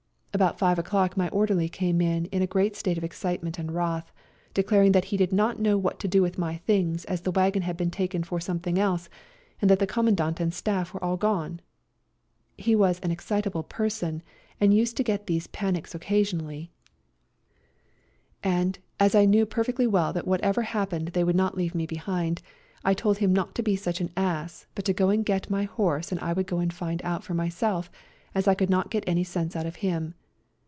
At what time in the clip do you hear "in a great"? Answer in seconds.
2.27-2.77